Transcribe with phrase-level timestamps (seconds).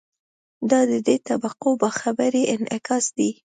[0.69, 3.31] دا د دې طبقو باخبرۍ انعکاس دی.